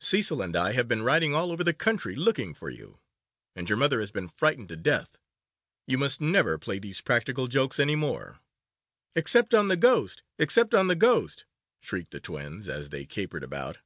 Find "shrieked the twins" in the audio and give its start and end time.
11.80-12.68